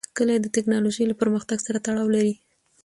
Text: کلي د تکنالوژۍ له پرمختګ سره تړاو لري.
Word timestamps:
کلي 0.17 0.37
د 0.41 0.47
تکنالوژۍ 0.55 1.05
له 1.07 1.15
پرمختګ 1.21 1.57
سره 1.67 1.83
تړاو 1.85 2.13
لري. 2.15 2.33